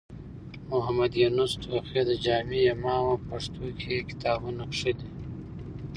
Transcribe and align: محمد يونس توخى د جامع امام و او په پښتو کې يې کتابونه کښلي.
محمد 0.71 1.11
يونس 1.21 1.51
توخى 1.63 2.01
د 2.09 2.11
جامع 2.25 2.61
امام 2.75 3.01
و 3.05 3.09
او 3.11 3.17
په 3.21 3.25
پښتو 3.31 3.65
کې 3.79 3.89
يې 3.97 4.01
کتابونه 4.09 4.63
کښلي. 4.71 5.09